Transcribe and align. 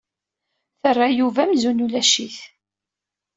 Terra 0.81 1.07
Yuba 1.17 1.41
amzun 1.45 1.83
ulac-it. 1.85 2.37